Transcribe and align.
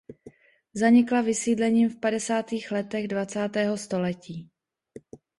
Zanikla 0.73 1.21
vysídlením 1.21 1.89
v 1.89 1.99
padesátých 1.99 2.71
letech 2.71 3.07
dvacátého 3.07 3.77
století. 3.77 4.49